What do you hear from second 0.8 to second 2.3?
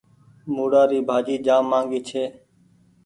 ري ڀآجي جآم ماگي هيتي۔